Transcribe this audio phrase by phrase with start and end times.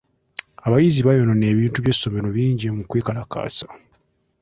[0.65, 3.67] Abayizi baayonoona ebintu by'essomero bingi mu kwekalakaasa.